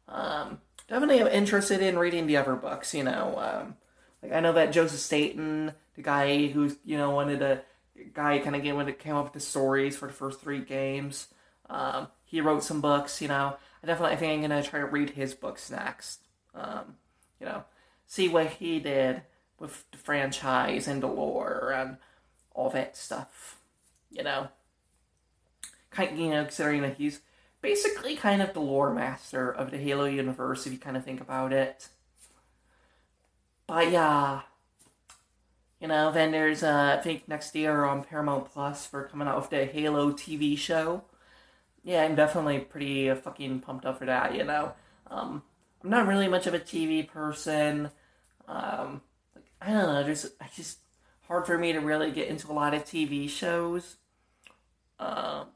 um, 0.08 0.58
definitely 0.88 1.20
am 1.20 1.28
interested 1.28 1.80
in 1.80 1.98
reading 1.98 2.26
the 2.26 2.38
other 2.38 2.56
books, 2.56 2.94
you 2.94 3.04
know. 3.04 3.38
Um, 3.38 3.76
like, 4.22 4.32
I 4.32 4.40
know 4.40 4.54
that 4.54 4.72
Joseph 4.72 5.00
Staten, 5.00 5.72
the 5.94 6.02
guy 6.02 6.46
who's, 6.46 6.76
you 6.84 6.96
know, 6.96 7.10
wanted 7.10 7.40
to, 7.40 7.62
guy 8.14 8.38
kind 8.38 8.56
of 8.56 8.62
came 8.98 9.16
up 9.16 9.24
with 9.24 9.32
the 9.34 9.40
stories 9.40 9.96
for 9.96 10.08
the 10.08 10.14
first 10.14 10.40
three 10.40 10.60
games, 10.60 11.28
um, 11.70 12.08
he 12.34 12.40
wrote 12.40 12.64
some 12.64 12.80
books, 12.80 13.22
you 13.22 13.28
know. 13.28 13.56
I 13.80 13.86
definitely 13.86 14.16
I 14.16 14.18
think 14.18 14.44
I'm 14.44 14.50
to 14.50 14.68
try 14.68 14.80
to 14.80 14.86
read 14.86 15.10
his 15.10 15.34
books 15.34 15.70
next. 15.70 16.20
Um, 16.52 16.96
you 17.38 17.46
know, 17.46 17.62
see 18.08 18.28
what 18.28 18.48
he 18.48 18.80
did 18.80 19.22
with 19.60 19.84
the 19.92 19.98
franchise 19.98 20.88
and 20.88 21.00
the 21.00 21.06
lore 21.06 21.72
and 21.72 21.96
all 22.52 22.70
that 22.70 22.96
stuff. 22.96 23.60
You 24.10 24.24
know, 24.24 24.48
kind 25.92 26.18
you 26.18 26.30
know 26.30 26.42
considering 26.42 26.82
that 26.82 26.96
he's 26.96 27.20
basically 27.62 28.16
kind 28.16 28.42
of 28.42 28.52
the 28.52 28.60
lore 28.60 28.92
master 28.92 29.48
of 29.48 29.70
the 29.70 29.78
Halo 29.78 30.06
universe 30.06 30.66
if 30.66 30.72
you 30.72 30.78
kind 30.78 30.96
of 30.96 31.04
think 31.04 31.20
about 31.20 31.52
it. 31.52 31.88
But 33.68 33.92
yeah, 33.92 34.40
you 35.80 35.86
know, 35.86 36.10
then 36.10 36.32
there's 36.32 36.64
uh, 36.64 36.96
I 36.98 37.00
think 37.00 37.28
next 37.28 37.54
year 37.54 37.84
on 37.84 38.02
Paramount 38.02 38.46
Plus 38.52 38.86
for 38.86 39.04
coming 39.04 39.28
out 39.28 39.36
with 39.36 39.50
the 39.50 39.66
Halo 39.66 40.10
TV 40.10 40.58
show. 40.58 41.04
Yeah, 41.84 42.02
I'm 42.02 42.14
definitely 42.14 42.60
pretty 42.60 43.14
fucking 43.14 43.60
pumped 43.60 43.84
up 43.84 43.98
for 43.98 44.06
that. 44.06 44.34
You 44.34 44.44
know, 44.44 44.72
um, 45.10 45.42
I'm 45.82 45.90
not 45.90 46.06
really 46.06 46.28
much 46.28 46.46
of 46.46 46.54
a 46.54 46.58
TV 46.58 47.06
person. 47.06 47.90
Um, 48.48 49.02
like 49.34 49.44
I 49.60 49.66
don't 49.66 49.86
know, 49.86 50.02
there's 50.02 50.26
I 50.40 50.46
just 50.56 50.78
hard 51.28 51.46
for 51.46 51.58
me 51.58 51.72
to 51.72 51.80
really 51.80 52.10
get 52.10 52.28
into 52.28 52.50
a 52.50 52.54
lot 52.54 52.74
of 52.74 52.84
TV 52.84 53.28
shows. 53.28 53.96
Um, 54.98 55.48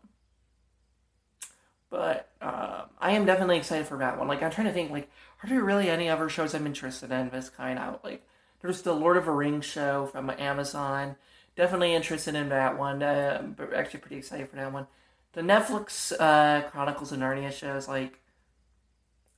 but 1.90 2.28
uh, 2.42 2.82
I 3.00 3.12
am 3.12 3.24
definitely 3.24 3.56
excited 3.56 3.86
for 3.86 3.98
that 3.98 4.18
one. 4.18 4.28
Like 4.28 4.42
I'm 4.42 4.50
trying 4.50 4.66
to 4.66 4.72
think, 4.72 4.90
like, 4.90 5.10
are 5.42 5.48
there 5.48 5.62
really 5.62 5.88
any 5.88 6.08
other 6.08 6.28
shows 6.28 6.54
I'm 6.54 6.66
interested 6.66 7.10
in 7.10 7.30
this 7.30 7.48
kind 7.48 7.78
out? 7.78 8.04
Like, 8.04 8.26
there's 8.60 8.82
the 8.82 8.92
Lord 8.92 9.16
of 9.16 9.24
the 9.24 9.30
Rings 9.30 9.64
show 9.64 10.06
from 10.06 10.30
Amazon. 10.30 11.16
Definitely 11.56 11.94
interested 11.94 12.34
in 12.34 12.50
that 12.50 12.78
one. 12.78 13.02
Uh, 13.02 13.42
actually 13.74 14.00
pretty 14.00 14.16
excited 14.16 14.48
for 14.48 14.56
that 14.56 14.72
one. 14.72 14.86
The 15.32 15.42
Netflix 15.42 16.12
uh, 16.18 16.68
Chronicles 16.68 17.12
of 17.12 17.18
Narnia 17.18 17.52
shows, 17.52 17.86
like, 17.86 18.20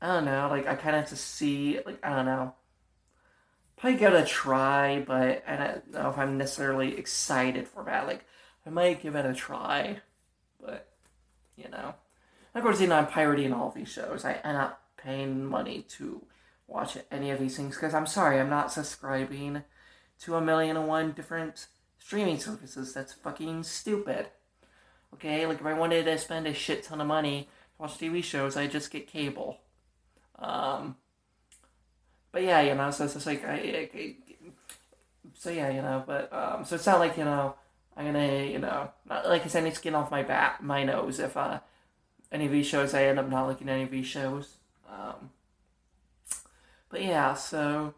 I 0.01 0.07
don't 0.07 0.25
know. 0.25 0.49
Like 0.49 0.67
I 0.67 0.75
kind 0.75 0.97
of 0.97 1.03
have 1.03 1.11
to 1.11 1.17
see. 1.17 1.79
Like 1.85 1.99
I 2.05 2.15
don't 2.17 2.27
know. 2.27 2.55
Probably 3.77 3.99
give 3.99 4.13
it 4.13 4.23
a 4.23 4.27
try, 4.27 5.03
but 5.07 5.43
I 5.47 5.57
don't 5.57 5.93
know 5.93 6.11
if 6.11 6.19
I'm 6.19 6.39
necessarily 6.39 6.99
excited 6.99 7.69
for 7.69 7.85
that. 7.85 8.07
Like 8.07 8.25
I 8.67 8.71
might 8.71 9.03
give 9.03 9.15
it 9.15 9.27
a 9.27 9.35
try, 9.35 10.01
but 10.61 10.89
you 11.57 11.69
know. 11.69 11.95
Of 12.55 12.63
course, 12.63 12.81
you 12.81 12.89
know 12.89 12.97
I'm 12.97 13.07
pirating 13.07 13.53
all 13.53 13.71
these 13.71 13.89
shows. 13.89 14.25
I, 14.25 14.41
I'm 14.43 14.55
not 14.55 14.81
paying 14.97 15.45
money 15.45 15.83
to 15.91 16.23
watch 16.67 16.97
any 17.11 17.31
of 17.31 17.39
these 17.39 17.57
things 17.57 17.77
because 17.77 17.95
I'm 17.95 18.07
sorry, 18.07 18.41
I'm 18.41 18.51
not 18.51 18.73
subscribing 18.73 19.63
to 20.21 20.35
a 20.35 20.41
million 20.41 20.77
and 20.77 20.89
one 20.89 21.13
different 21.13 21.67
streaming 21.99 22.39
services. 22.39 22.93
That's 22.95 23.13
fucking 23.13 23.63
stupid. 23.65 24.29
Okay, 25.15 25.47
like 25.47 25.61
if 25.61 25.67
I 25.67 25.75
wanted 25.75 26.05
to 26.05 26.19
spend 26.19 26.47
a 26.47 26.55
shit 26.55 26.85
ton 26.85 27.01
of 27.01 27.07
money 27.07 27.49
to 27.77 27.83
watch 27.83 27.99
TV 27.99 28.23
shows, 28.23 28.57
I 28.57 28.67
just 28.67 28.91
get 28.91 29.07
cable. 29.07 29.59
Um, 30.39 30.97
but 32.33 32.43
yeah, 32.43 32.61
you 32.61 32.75
know, 32.75 32.91
so 32.91 33.05
it's 33.05 33.15
just 33.15 33.27
like 33.27 33.45
I, 33.45 33.53
I, 33.55 33.91
I 33.95 34.15
so 35.35 35.51
yeah, 35.51 35.71
you 35.71 35.83
know, 35.83 36.03
but 36.07 36.33
um, 36.33 36.65
so 36.65 36.77
it's 36.77 36.87
not 36.87 36.99
like 37.01 37.17
you 37.17 37.25
know 37.25 37.55
I'm 37.97 38.07
gonna 38.07 38.45
you 38.45 38.59
know 38.59 38.91
not 39.09 39.29
like 39.29 39.45
it's 39.45 39.55
any 39.55 39.71
skin 39.71 39.95
off 39.95 40.11
my 40.11 40.23
bat 40.23 40.63
my 40.63 40.85
nose 40.85 41.19
if 41.19 41.37
uh 41.37 41.61
any 42.33 42.47
of 42.47 42.53
these 42.53 42.67
shows 42.67 42.95
I 42.95 43.05
end 43.05 43.19
up 43.19 43.29
not 43.29 43.47
liking 43.49 43.69
any 43.69 43.83
of 43.83 43.91
these 43.91 44.07
shows. 44.07 44.57
Um, 44.89 45.31
but 46.89 47.03
yeah, 47.03 47.35
so 47.35 47.95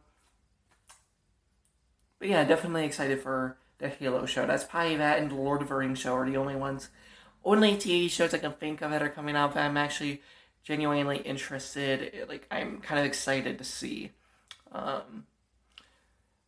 but 2.18 2.28
yeah, 2.28 2.44
definitely 2.44 2.84
excited 2.84 3.20
for 3.20 3.58
the 3.78 3.88
Halo 3.88 4.26
show. 4.26 4.46
That's 4.46 4.64
probably 4.64 4.96
that 4.96 5.18
and 5.18 5.30
the 5.30 5.34
Lord 5.34 5.62
of 5.62 5.68
the 5.68 5.74
Rings 5.74 5.98
show 5.98 6.14
are 6.14 6.28
the 6.28 6.36
only 6.36 6.54
ones, 6.54 6.88
only 7.44 7.76
TV 7.76 8.10
shows 8.10 8.34
I 8.34 8.38
can 8.38 8.52
think 8.52 8.82
of 8.82 8.90
that 8.90 9.02
are 9.02 9.08
coming 9.08 9.36
out 9.36 9.54
that 9.54 9.64
I'm 9.64 9.76
actually 9.76 10.22
genuinely 10.62 11.18
interested. 11.18 12.26
Like 12.28 12.46
I'm 12.50 12.80
kind 12.80 13.00
of 13.00 13.06
excited 13.06 13.58
to 13.58 13.64
see. 13.64 14.12
Um, 14.70 15.26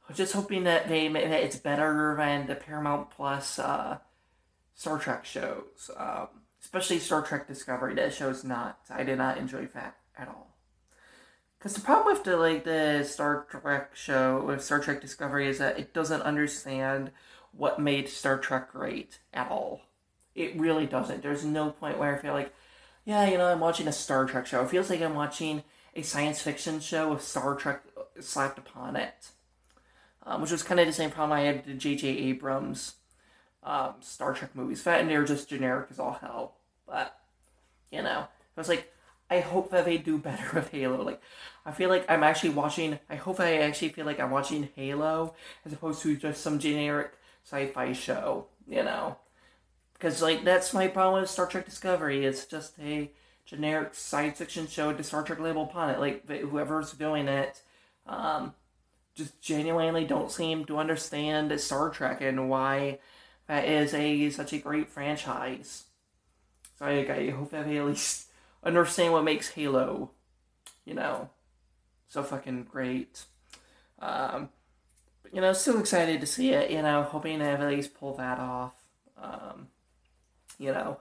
I'm 0.09 0.15
just 0.15 0.35
hoping 0.35 0.65
that 0.65 0.89
they 0.89 1.09
that 1.09 1.43
it's 1.43 1.57
better 1.57 2.15
than 2.19 2.47
the 2.47 2.55
Paramount 2.55 3.11
Plus 3.11 3.59
uh, 3.59 3.99
Star 4.75 4.99
Trek 4.99 5.25
shows, 5.25 5.91
um, 5.97 6.29
especially 6.61 6.99
Star 6.99 7.23
Trek 7.23 7.49
Discovery. 7.49 7.95
That 7.95 8.13
show's 8.13 8.45
not. 8.45 8.79
I 8.91 9.03
did 9.03 9.19
not 9.19 9.39
enjoy 9.39 9.67
that 9.75 9.97
at 10.17 10.29
all. 10.29 10.55
Because 11.59 11.75
the 11.75 11.81
problem 11.81 12.15
with 12.15 12.25
the 12.25 12.37
like 12.37 12.65
the 12.65 13.05
Star 13.05 13.47
Trek 13.49 13.97
show 13.97 14.43
with 14.47 14.63
Star 14.63 14.81
Trek 14.81 15.01
Discovery 15.01 15.49
is 15.49 15.59
that 15.59 15.79
it 15.79 15.95
doesn't 15.95 16.23
understand 16.23 17.11
what 17.53 17.81
made 17.81 18.09
Star 18.09 18.39
Trek 18.39 18.73
great 18.73 19.21
at 19.33 19.51
all. 19.51 19.83
It 20.35 20.59
really 20.59 20.87
doesn't. 20.87 21.23
There's 21.23 21.45
no 21.45 21.71
point 21.71 21.99
where 21.99 22.17
I 22.17 22.21
feel 22.21 22.35
like 22.35 22.53
yeah, 23.05 23.29
you 23.29 23.37
know, 23.37 23.47
I'm 23.47 23.61
watching 23.61 23.87
a 23.87 23.93
Star 23.93 24.25
Trek 24.25 24.47
show. 24.47 24.63
It 24.63 24.71
feels 24.71 24.89
like 24.89 25.03
I'm 25.03 25.15
watching 25.15 25.63
a 25.95 26.03
science 26.03 26.41
fiction 26.41 26.81
show 26.81 27.13
with 27.13 27.23
Star 27.23 27.55
Trek 27.55 27.83
slapped 28.21 28.59
upon 28.59 28.97
it. 28.97 29.31
Um, 30.23 30.41
which 30.41 30.51
was 30.51 30.63
kind 30.63 30.81
of 30.81 30.87
the 30.87 30.93
same 30.93 31.11
problem 31.11 31.39
I 31.39 31.43
had 31.43 31.67
with 31.67 31.79
J.J. 31.79 32.09
Abrams 32.09 32.95
um, 33.63 33.95
Star 34.01 34.33
Trek 34.33 34.55
movies. 34.55 34.87
and 34.87 35.11
they're 35.11 35.25
just 35.25 35.51
generic 35.51 35.89
as 35.91 35.99
all 35.99 36.15
hell. 36.15 36.55
But, 36.87 37.15
you 37.91 38.03
know, 38.03 38.21
I 38.21 38.61
was 38.61 38.71
like, 38.71 38.91
I 39.31 39.41
hope 39.41 39.71
that 39.71 39.85
they 39.85 39.99
do 39.99 40.17
better 40.19 40.51
with 40.55 40.71
Halo. 40.71 41.03
Like, 41.03 41.21
I 41.67 41.73
feel 41.73 41.91
like 41.91 42.07
I'm 42.11 42.23
actually 42.23 42.51
watching, 42.51 42.99
I 43.11 43.17
hope 43.17 43.39
I 43.39 43.59
actually 43.59 43.91
feel 43.91 44.07
like 44.07 44.19
I'm 44.19 44.31
watching 44.31 44.71
Halo 44.77 45.35
as 45.67 45.75
opposed 45.75 46.01
to 46.03 46.17
just 46.17 46.43
some 46.43 46.59
generic 46.59 47.13
sci 47.45 47.67
fi 47.67 47.93
show, 47.93 48.47
you 48.67 48.83
know? 48.83 49.19
Because, 50.05 50.21
like, 50.21 50.45
that's 50.45 50.75
my 50.75 50.87
problem 50.87 51.23
with 51.23 51.31
Star 51.31 51.47
Trek 51.47 51.65
Discovery. 51.65 52.27
It's 52.27 52.45
just 52.45 52.79
a 52.79 53.11
generic 53.47 53.95
science 53.95 54.37
fiction 54.37 54.69
show 54.69 54.89
with 54.89 54.99
the 54.99 55.03
Star 55.03 55.23
Trek 55.23 55.41
label 55.41 55.63
upon 55.63 55.89
it. 55.89 55.99
Like, 55.99 56.29
whoever's 56.29 56.93
doing 56.93 57.27
it, 57.27 57.63
um, 58.07 58.53
just 59.15 59.41
genuinely 59.41 60.05
don't 60.05 60.31
seem 60.31 60.67
to 60.67 60.77
understand 60.77 61.59
Star 61.59 61.89
Trek 61.89 62.21
and 62.21 62.51
why 62.51 62.99
that 63.47 63.65
is 63.65 63.95
a 63.95 64.29
such 64.29 64.53
a 64.53 64.59
great 64.59 64.91
franchise. 64.91 65.85
So 66.79 66.85
I, 66.85 67.31
hope 67.31 67.53
that 67.53 67.65
they 67.65 67.79
at 67.79 67.87
least 67.87 68.27
understand 68.63 69.15
what 69.15 69.25
makes 69.25 69.53
Halo, 69.53 70.11
you 70.85 70.93
know, 70.93 71.31
so 72.11 72.23
fucking 72.23 72.65
great. 72.65 73.25
Um, 74.01 74.51
you 75.33 75.41
know, 75.41 75.55
still 75.55 75.81
excited 75.81 76.21
to 76.21 76.27
see 76.27 76.51
it. 76.51 76.71
You 76.71 76.83
know, 76.83 77.05
hoping 77.05 77.39
to 77.39 77.47
at 77.47 77.67
least 77.67 77.95
pull 77.95 78.15
that 78.17 78.39
off. 78.39 78.75
Um, 79.17 79.69
you 80.59 80.73
know, 80.73 80.99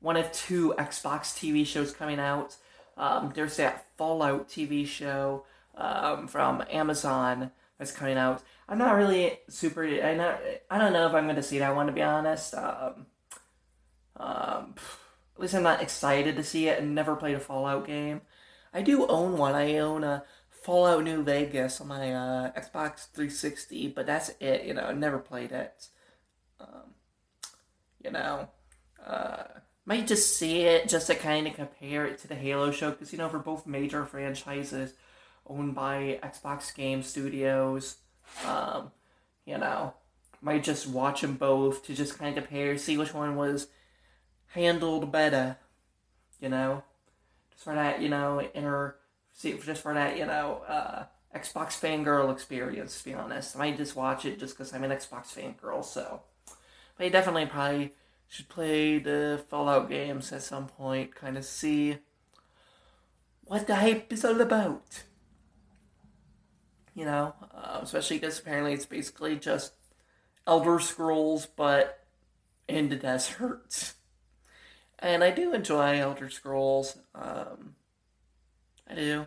one 0.00 0.16
of 0.16 0.30
two 0.32 0.74
Xbox 0.78 1.34
TV 1.34 1.66
shows 1.66 1.92
coming 1.92 2.18
out. 2.18 2.56
Um, 2.96 3.32
there's 3.34 3.56
that 3.56 3.86
Fallout 3.96 4.48
TV 4.48 4.86
show 4.86 5.44
um, 5.76 6.28
from 6.28 6.62
Amazon 6.70 7.50
that's 7.78 7.92
coming 7.92 8.16
out. 8.16 8.42
I'm 8.68 8.78
not 8.78 8.96
really 8.96 9.38
super. 9.48 9.84
I 9.84 10.14
not. 10.14 10.40
I 10.70 10.78
don't 10.78 10.92
know 10.92 11.06
if 11.06 11.14
I'm 11.14 11.24
going 11.24 11.36
to 11.36 11.42
see 11.42 11.58
that 11.58 11.74
one 11.74 11.86
to 11.86 11.92
be 11.92 12.02
honest. 12.02 12.54
Um, 12.54 13.06
um, 14.16 14.74
at 15.34 15.40
least 15.40 15.54
I'm 15.54 15.62
not 15.62 15.82
excited 15.82 16.36
to 16.36 16.44
see 16.44 16.68
it. 16.68 16.78
And 16.78 16.94
never 16.94 17.16
played 17.16 17.34
a 17.34 17.40
Fallout 17.40 17.86
game. 17.86 18.22
I 18.72 18.82
do 18.82 19.06
own 19.06 19.36
one. 19.36 19.54
I 19.54 19.78
own 19.78 20.04
a 20.04 20.24
Fallout 20.50 21.04
New 21.04 21.22
Vegas 21.22 21.80
on 21.80 21.88
my 21.88 22.12
uh, 22.12 22.52
Xbox 22.52 23.08
360, 23.12 23.88
but 23.88 24.06
that's 24.06 24.30
it. 24.40 24.64
You 24.64 24.74
know, 24.74 24.84
I 24.84 24.92
never 24.92 25.18
played 25.18 25.52
it. 25.52 25.88
Um, 26.58 26.94
you 28.02 28.10
know, 28.10 28.48
uh, 29.06 29.44
might 29.86 30.06
just 30.06 30.36
see 30.38 30.62
it 30.62 30.88
just 30.88 31.06
to 31.08 31.14
kind 31.14 31.46
of 31.46 31.54
compare 31.54 32.06
it 32.06 32.18
to 32.18 32.28
the 32.28 32.34
Halo 32.34 32.70
show 32.70 32.90
because 32.90 33.12
you 33.12 33.18
know 33.18 33.28
for 33.28 33.38
both 33.38 33.66
major 33.66 34.04
franchises 34.06 34.94
owned 35.46 35.74
by 35.74 36.18
Xbox 36.22 36.74
Game 36.74 37.02
Studios, 37.02 37.96
um, 38.46 38.90
you 39.44 39.58
know, 39.58 39.94
might 40.40 40.64
just 40.64 40.88
watch 40.88 41.20
them 41.20 41.34
both 41.34 41.84
to 41.86 41.94
just 41.94 42.18
kind 42.18 42.36
of 42.36 42.44
compare, 42.44 42.76
see 42.78 42.96
which 42.96 43.14
one 43.14 43.36
was 43.36 43.68
handled 44.48 45.12
better. 45.12 45.58
You 46.40 46.48
know, 46.48 46.82
just 47.52 47.64
for 47.64 47.74
that, 47.74 48.02
you 48.02 48.08
know, 48.08 48.40
inner, 48.54 48.96
see, 49.32 49.58
just 49.58 49.82
for 49.82 49.94
that, 49.94 50.18
you 50.18 50.26
know, 50.26 50.62
uh, 50.68 51.04
Xbox 51.34 51.78
fangirl 51.80 52.32
experience. 52.32 52.98
To 52.98 53.04
be 53.04 53.14
honest, 53.14 53.56
I 53.56 53.60
might 53.60 53.76
just 53.76 53.96
watch 53.96 54.24
it 54.24 54.38
just 54.38 54.56
because 54.56 54.72
I'm 54.72 54.84
an 54.84 54.90
Xbox 54.90 55.34
fangirl. 55.34 55.84
So, 55.84 56.22
but 56.96 57.06
I 57.06 57.08
definitely 57.08 57.46
probably 57.46 57.94
should 58.28 58.48
play 58.48 58.98
the 58.98 59.44
Fallout 59.48 59.88
games 59.88 60.32
at 60.32 60.42
some 60.42 60.66
point, 60.66 61.14
kind 61.14 61.36
of 61.36 61.44
see 61.44 61.98
what 63.44 63.66
the 63.66 63.76
hype 63.76 64.12
is 64.12 64.24
all 64.24 64.40
about. 64.40 65.04
You 66.94 67.04
know, 67.04 67.34
uh, 67.52 67.80
especially 67.82 68.18
because 68.18 68.38
apparently 68.38 68.72
it's 68.72 68.86
basically 68.86 69.36
just 69.36 69.72
Elder 70.46 70.78
Scrolls, 70.78 71.46
but 71.46 72.04
in 72.68 72.88
the 72.88 72.96
desert. 72.96 73.94
And 74.98 75.22
I 75.22 75.30
do 75.30 75.52
enjoy 75.52 76.00
Elder 76.00 76.30
Scrolls. 76.30 76.98
Um, 77.14 77.74
I 78.88 78.94
do. 78.94 79.26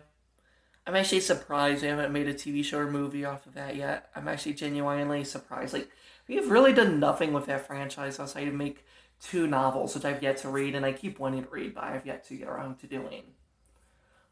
I'm 0.86 0.96
actually 0.96 1.20
surprised 1.20 1.82
they 1.82 1.88
haven't 1.88 2.12
made 2.12 2.26
a 2.26 2.34
TV 2.34 2.64
show 2.64 2.78
or 2.78 2.90
movie 2.90 3.24
off 3.24 3.46
of 3.46 3.54
that 3.54 3.76
yet. 3.76 4.10
I'm 4.16 4.26
actually 4.26 4.54
genuinely 4.54 5.22
surprised. 5.22 5.74
Like, 5.74 5.90
we've 6.28 6.50
really 6.50 6.72
done 6.72 7.00
nothing 7.00 7.32
with 7.32 7.46
that 7.46 7.66
franchise 7.66 8.20
outside 8.20 8.48
of 8.48 8.54
make 8.54 8.84
two 9.20 9.46
novels, 9.46 9.94
which 9.94 10.04
I've 10.04 10.22
yet 10.22 10.36
to 10.38 10.48
read, 10.48 10.74
and 10.74 10.84
I 10.86 10.92
keep 10.92 11.18
wanting 11.18 11.44
to 11.44 11.50
read, 11.50 11.74
but 11.74 11.84
I've 11.84 12.06
yet 12.06 12.24
to 12.28 12.34
get 12.34 12.48
around 12.48 12.78
to 12.80 12.86
doing. 12.86 13.24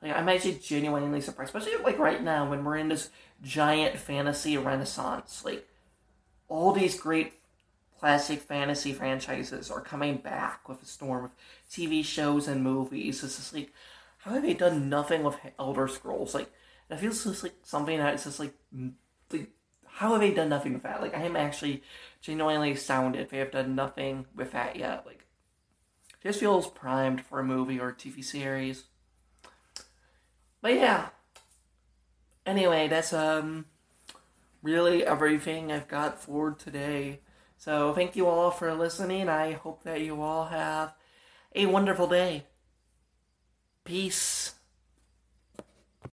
Like, 0.02 0.14
I'm 0.14 0.28
actually 0.28 0.54
genuinely 0.62 1.20
surprised, 1.20 1.54
especially 1.54 1.82
like 1.82 1.98
right 1.98 2.22
now 2.22 2.48
when 2.48 2.64
we're 2.64 2.76
in 2.76 2.88
this 2.88 3.10
giant 3.42 3.98
fantasy 3.98 4.56
renaissance. 4.56 5.44
Like, 5.44 5.66
all 6.48 6.72
these 6.72 7.00
great 7.00 7.34
classic 7.98 8.40
fantasy 8.40 8.92
franchises 8.92 9.70
are 9.70 9.80
coming 9.80 10.18
back 10.18 10.68
with 10.68 10.82
a 10.82 10.86
storm 10.86 11.24
of 11.24 11.30
TV 11.70 12.04
shows 12.04 12.46
and 12.46 12.62
movies. 12.62 13.24
It's 13.24 13.36
just 13.36 13.54
like, 13.54 13.72
how 14.18 14.32
have 14.32 14.42
they 14.42 14.54
done 14.54 14.88
nothing 14.88 15.22
with 15.24 15.36
Elder 15.58 15.88
Scrolls? 15.88 16.34
Like, 16.34 16.50
it 16.90 16.98
feels 16.98 17.24
just 17.24 17.42
like 17.42 17.54
something 17.62 17.98
that's 17.98 18.24
just 18.24 18.38
like, 18.38 18.52
like, 19.32 19.50
how 19.96 20.12
have 20.12 20.20
they 20.20 20.30
done 20.30 20.50
nothing 20.50 20.74
with 20.74 20.82
that? 20.82 21.00
Like, 21.00 21.16
I 21.16 21.22
am 21.22 21.36
actually 21.36 21.82
genuinely 22.20 22.72
astounded 22.72 23.30
they 23.30 23.38
have 23.38 23.50
done 23.50 23.74
nothing 23.74 24.26
with 24.34 24.52
that 24.52 24.76
yet. 24.76 25.06
Like, 25.06 25.24
just 26.22 26.38
feels 26.38 26.66
primed 26.66 27.22
for 27.22 27.40
a 27.40 27.44
movie 27.44 27.80
or 27.80 27.88
a 27.88 27.94
TV 27.94 28.22
series. 28.22 28.84
But 30.60 30.74
yeah. 30.74 31.08
Anyway, 32.44 32.88
that's 32.88 33.14
um 33.14 33.64
really 34.62 35.02
everything 35.02 35.72
I've 35.72 35.88
got 35.88 36.20
for 36.20 36.50
today. 36.50 37.20
So 37.56 37.94
thank 37.94 38.16
you 38.16 38.26
all 38.26 38.50
for 38.50 38.74
listening. 38.74 39.30
I 39.30 39.52
hope 39.52 39.82
that 39.84 40.02
you 40.02 40.20
all 40.20 40.44
have 40.44 40.92
a 41.54 41.64
wonderful 41.64 42.06
day. 42.06 42.44
Peace. 43.82 44.55